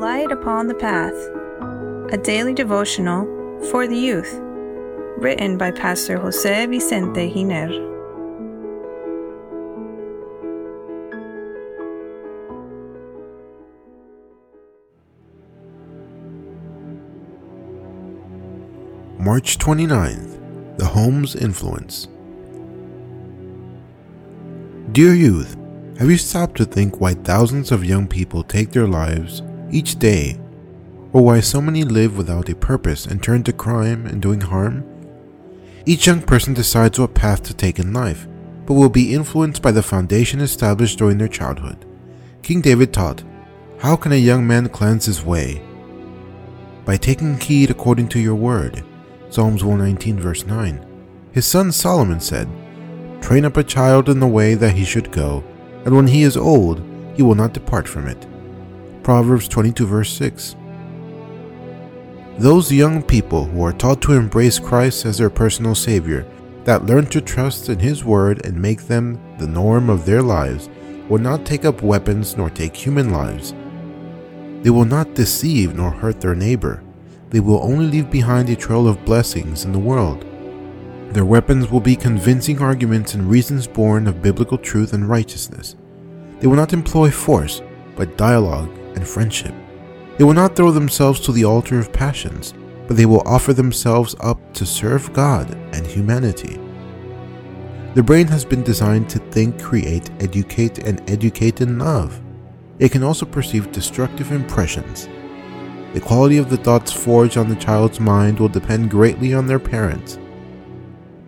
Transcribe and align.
Light 0.00 0.32
Upon 0.32 0.66
the 0.66 0.74
Path, 0.74 1.14
a 2.12 2.18
daily 2.20 2.52
devotional 2.52 3.24
for 3.70 3.86
the 3.86 3.96
youth, 3.96 4.40
written 5.18 5.56
by 5.56 5.70
Pastor 5.70 6.18
Jose 6.18 6.66
Vicente 6.66 7.32
Giner. 7.32 7.68
March 19.20 19.58
29th, 19.58 20.76
The 20.76 20.86
Home's 20.86 21.36
Influence. 21.36 22.08
Dear 24.90 25.14
youth, 25.14 25.56
have 25.98 26.10
you 26.10 26.18
stopped 26.18 26.56
to 26.56 26.64
think 26.64 27.00
why 27.00 27.14
thousands 27.14 27.70
of 27.70 27.84
young 27.84 28.08
people 28.08 28.42
take 28.42 28.72
their 28.72 28.88
lives 28.88 29.40
each 29.74 29.98
day, 29.98 30.38
or 31.12 31.22
why 31.22 31.40
so 31.40 31.60
many 31.60 31.84
live 31.84 32.16
without 32.16 32.48
a 32.48 32.54
purpose 32.54 33.06
and 33.06 33.22
turn 33.22 33.42
to 33.44 33.52
crime 33.52 34.06
and 34.06 34.22
doing 34.22 34.40
harm? 34.40 34.84
Each 35.86 36.06
young 36.06 36.22
person 36.22 36.54
decides 36.54 36.98
what 36.98 37.14
path 37.14 37.42
to 37.44 37.54
take 37.54 37.78
in 37.78 37.92
life, 37.92 38.26
but 38.66 38.74
will 38.74 38.88
be 38.88 39.14
influenced 39.14 39.62
by 39.62 39.72
the 39.72 39.82
foundation 39.82 40.40
established 40.40 40.98
during 40.98 41.18
their 41.18 41.28
childhood. 41.28 41.84
King 42.42 42.60
David 42.60 42.92
taught, 42.92 43.22
How 43.78 43.96
can 43.96 44.12
a 44.12 44.16
young 44.16 44.46
man 44.46 44.68
cleanse 44.68 45.06
his 45.06 45.24
way? 45.24 45.62
By 46.84 46.96
taking 46.96 47.38
heed 47.38 47.70
according 47.70 48.08
to 48.10 48.20
your 48.20 48.34
word. 48.34 48.84
Psalms 49.30 49.64
119, 49.64 50.20
verse 50.20 50.46
9. 50.46 50.86
His 51.32 51.46
son 51.46 51.72
Solomon 51.72 52.20
said, 52.20 52.48
Train 53.20 53.44
up 53.44 53.56
a 53.56 53.64
child 53.64 54.08
in 54.08 54.20
the 54.20 54.26
way 54.26 54.54
that 54.54 54.74
he 54.74 54.84
should 54.84 55.10
go 55.10 55.42
and 55.84 55.94
when 55.94 56.06
he 56.06 56.22
is 56.22 56.36
old, 56.36 56.82
he 57.14 57.22
will 57.22 57.34
not 57.34 57.52
depart 57.52 57.86
from 57.86 58.06
it. 58.08 58.26
Proverbs 59.04 59.48
22, 59.48 59.86
verse 59.86 60.10
6. 60.14 60.56
Those 62.38 62.72
young 62.72 63.02
people 63.02 63.44
who 63.44 63.62
are 63.62 63.74
taught 63.74 64.00
to 64.00 64.14
embrace 64.14 64.58
Christ 64.58 65.04
as 65.04 65.18
their 65.18 65.28
personal 65.28 65.74
Savior, 65.74 66.26
that 66.64 66.86
learn 66.86 67.04
to 67.08 67.20
trust 67.20 67.68
in 67.68 67.78
His 67.78 68.02
Word 68.02 68.46
and 68.46 68.60
make 68.60 68.86
them 68.86 69.20
the 69.38 69.46
norm 69.46 69.90
of 69.90 70.06
their 70.06 70.22
lives, 70.22 70.70
will 71.10 71.18
not 71.18 71.44
take 71.44 71.66
up 71.66 71.82
weapons 71.82 72.38
nor 72.38 72.48
take 72.48 72.74
human 72.74 73.10
lives. 73.10 73.52
They 74.62 74.70
will 74.70 74.86
not 74.86 75.12
deceive 75.12 75.76
nor 75.76 75.90
hurt 75.90 76.22
their 76.22 76.34
neighbor. 76.34 76.82
They 77.28 77.40
will 77.40 77.62
only 77.62 77.86
leave 77.86 78.10
behind 78.10 78.48
a 78.48 78.56
trail 78.56 78.88
of 78.88 79.04
blessings 79.04 79.66
in 79.66 79.72
the 79.72 79.78
world. 79.78 80.24
Their 81.10 81.26
weapons 81.26 81.70
will 81.70 81.80
be 81.80 81.94
convincing 81.94 82.62
arguments 82.62 83.12
and 83.12 83.28
reasons 83.28 83.66
born 83.66 84.06
of 84.06 84.22
biblical 84.22 84.56
truth 84.56 84.94
and 84.94 85.06
righteousness. 85.06 85.76
They 86.40 86.46
will 86.46 86.56
not 86.56 86.72
employ 86.72 87.10
force, 87.10 87.60
but 87.96 88.16
dialogue 88.16 88.70
and 88.94 89.06
friendship. 89.06 89.54
They 90.16 90.24
will 90.24 90.34
not 90.34 90.54
throw 90.54 90.70
themselves 90.70 91.20
to 91.20 91.32
the 91.32 91.44
altar 91.44 91.78
of 91.78 91.92
passions, 91.92 92.54
but 92.86 92.96
they 92.96 93.06
will 93.06 93.22
offer 93.26 93.52
themselves 93.52 94.14
up 94.20 94.52
to 94.54 94.66
serve 94.66 95.12
God 95.12 95.54
and 95.72 95.86
humanity. 95.86 96.60
The 97.94 98.02
brain 98.02 98.26
has 98.28 98.44
been 98.44 98.62
designed 98.62 99.08
to 99.10 99.18
think, 99.18 99.62
create, 99.62 100.10
educate, 100.20 100.78
and 100.78 101.00
educate 101.08 101.60
in 101.60 101.78
love. 101.78 102.20
It 102.78 102.90
can 102.90 103.02
also 103.02 103.24
perceive 103.24 103.72
destructive 103.72 104.32
impressions. 104.32 105.08
The 105.92 106.00
quality 106.00 106.38
of 106.38 106.50
the 106.50 106.56
thoughts 106.56 106.90
forged 106.90 107.36
on 107.36 107.48
the 107.48 107.54
child's 107.54 108.00
mind 108.00 108.40
will 108.40 108.48
depend 108.48 108.90
greatly 108.90 109.32
on 109.32 109.46
their 109.46 109.60
parents. 109.60 110.18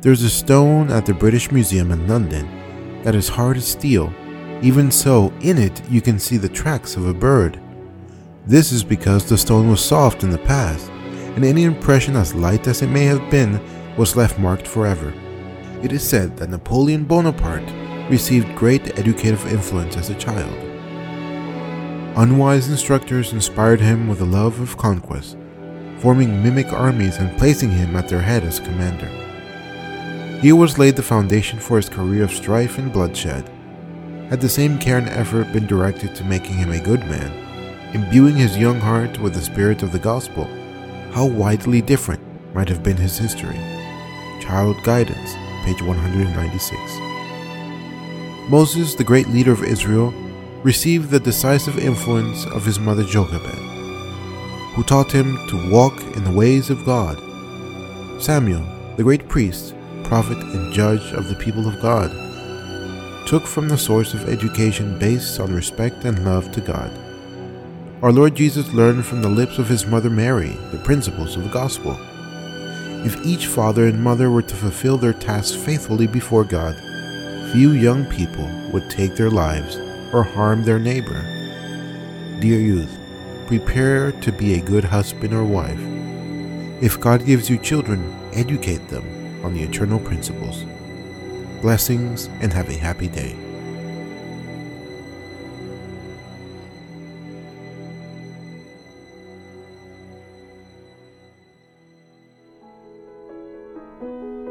There's 0.00 0.22
a 0.22 0.30
stone 0.30 0.90
at 0.90 1.06
the 1.06 1.14
British 1.14 1.52
Museum 1.52 1.92
in 1.92 2.08
London 2.08 3.02
that 3.04 3.14
is 3.14 3.28
hard 3.28 3.56
as 3.56 3.66
steel. 3.66 4.12
Even 4.60 4.90
so, 4.90 5.32
in 5.40 5.56
it 5.56 5.82
you 5.88 6.00
can 6.00 6.18
see 6.18 6.36
the 6.36 6.48
tracks 6.48 6.96
of 6.96 7.06
a 7.06 7.14
bird. 7.14 7.60
This 8.46 8.72
is 8.72 8.82
because 8.82 9.28
the 9.28 9.38
stone 9.38 9.70
was 9.70 9.84
soft 9.84 10.22
in 10.22 10.30
the 10.30 10.38
past, 10.38 10.90
and 11.36 11.44
any 11.44 11.64
impression 11.64 12.16
as 12.16 12.34
light 12.34 12.66
as 12.66 12.82
it 12.82 12.88
may 12.88 13.04
have 13.04 13.30
been 13.30 13.60
was 13.96 14.16
left 14.16 14.38
marked 14.38 14.66
forever. 14.66 15.12
It 15.82 15.92
is 15.92 16.02
said 16.02 16.36
that 16.38 16.50
Napoleon 16.50 17.04
Bonaparte 17.04 17.70
received 18.10 18.56
great 18.56 18.98
educative 18.98 19.46
influence 19.52 19.96
as 19.96 20.10
a 20.10 20.14
child. 20.14 20.52
Unwise 22.16 22.68
instructors 22.68 23.32
inspired 23.32 23.80
him 23.80 24.08
with 24.08 24.20
a 24.20 24.24
love 24.24 24.58
of 24.60 24.76
conquest, 24.76 25.36
forming 25.98 26.42
mimic 26.42 26.72
armies 26.72 27.18
and 27.18 27.36
placing 27.38 27.70
him 27.70 27.94
at 27.94 28.08
their 28.08 28.22
head 28.22 28.42
as 28.42 28.58
commander. 28.58 29.06
Here 30.40 30.56
was 30.56 30.78
laid 30.78 30.96
the 30.96 31.02
foundation 31.02 31.60
for 31.60 31.76
his 31.76 31.88
career 31.88 32.24
of 32.24 32.32
strife 32.32 32.78
and 32.78 32.92
bloodshed. 32.92 33.48
Had 34.30 34.42
the 34.42 34.48
same 34.48 34.78
care 34.78 34.98
and 34.98 35.08
effort 35.08 35.52
been 35.54 35.66
directed 35.66 36.14
to 36.14 36.24
making 36.24 36.56
him 36.56 36.70
a 36.70 36.80
good 36.80 37.00
man, 37.00 37.32
imbuing 37.94 38.36
his 38.36 38.58
young 38.58 38.78
heart 38.78 39.18
with 39.18 39.32
the 39.32 39.40
spirit 39.40 39.82
of 39.82 39.90
the 39.90 39.98
gospel, 39.98 40.44
how 41.12 41.24
widely 41.24 41.80
different 41.80 42.20
might 42.54 42.68
have 42.68 42.82
been 42.82 42.98
his 42.98 43.16
history. 43.16 43.56
Child 44.42 44.76
Guidance, 44.84 45.32
page 45.64 45.80
196. 45.80 46.78
Moses, 48.50 48.94
the 48.94 49.04
great 49.04 49.28
leader 49.28 49.52
of 49.52 49.64
Israel, 49.64 50.12
received 50.62 51.08
the 51.08 51.20
decisive 51.20 51.78
influence 51.78 52.44
of 52.46 52.66
his 52.66 52.78
mother 52.78 53.04
Jochebed, 53.04 53.58
who 54.74 54.82
taught 54.82 55.10
him 55.10 55.38
to 55.48 55.70
walk 55.70 55.98
in 56.16 56.24
the 56.24 56.32
ways 56.32 56.68
of 56.68 56.84
God. 56.84 57.18
Samuel, 58.20 58.66
the 58.96 59.04
great 59.04 59.26
priest, 59.26 59.74
prophet, 60.04 60.36
and 60.36 60.72
judge 60.74 61.12
of 61.14 61.28
the 61.28 61.36
people 61.36 61.66
of 61.66 61.80
God, 61.80 62.10
took 63.28 63.46
from 63.46 63.68
the 63.68 63.76
source 63.76 64.14
of 64.14 64.26
education 64.26 64.98
based 64.98 65.38
on 65.38 65.54
respect 65.54 66.06
and 66.06 66.24
love 66.24 66.50
to 66.50 66.62
God. 66.62 66.90
Our 68.02 68.10
Lord 68.10 68.34
Jesus 68.34 68.72
learned 68.72 69.04
from 69.04 69.20
the 69.20 69.28
lips 69.28 69.58
of 69.58 69.68
his 69.68 69.84
mother 69.84 70.08
Mary 70.08 70.56
the 70.72 70.80
principles 70.82 71.36
of 71.36 71.44
the 71.44 71.50
gospel. 71.50 71.94
If 73.04 73.22
each 73.26 73.46
father 73.46 73.86
and 73.86 74.02
mother 74.02 74.30
were 74.30 74.40
to 74.40 74.54
fulfill 74.54 74.96
their 74.96 75.12
tasks 75.12 75.54
faithfully 75.54 76.06
before 76.06 76.42
God, 76.42 76.74
few 77.52 77.72
young 77.72 78.06
people 78.06 78.48
would 78.72 78.88
take 78.88 79.14
their 79.14 79.30
lives 79.30 79.76
or 80.14 80.22
harm 80.22 80.64
their 80.64 80.78
neighbor. 80.78 81.20
Dear 82.40 82.58
youth, 82.58 82.98
prepare 83.46 84.10
to 84.22 84.32
be 84.32 84.54
a 84.54 84.62
good 84.62 84.84
husband 84.84 85.34
or 85.34 85.44
wife. 85.44 85.82
If 86.82 86.98
God 86.98 87.26
gives 87.26 87.50
you 87.50 87.58
children, 87.58 88.10
educate 88.32 88.88
them 88.88 89.04
on 89.44 89.52
the 89.52 89.64
eternal 89.64 89.98
principles. 89.98 90.64
Blessings 91.60 92.26
and 92.40 92.52
have 92.52 92.68
a 92.68 92.74
happy 92.74 93.08
day. 93.08 93.34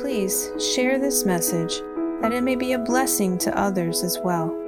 Please 0.00 0.50
share 0.74 0.98
this 0.98 1.24
message 1.24 1.80
that 2.20 2.32
it 2.32 2.42
may 2.42 2.54
be 2.54 2.74
a 2.74 2.78
blessing 2.78 3.38
to 3.38 3.58
others 3.58 4.02
as 4.02 4.18
well. 4.18 4.59